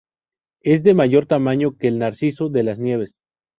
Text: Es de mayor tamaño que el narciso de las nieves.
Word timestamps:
Es 0.63 0.81
de 0.81 0.95
mayor 0.95 1.27
tamaño 1.27 1.77
que 1.77 1.87
el 1.87 1.99
narciso 1.99 2.49
de 2.49 2.63
las 2.63 2.79
nieves. 2.79 3.13